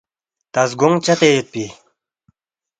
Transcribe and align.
تا 0.53 0.61
زگونگ 0.71 0.97
چدے 1.05 1.29
یودپی 1.33 1.65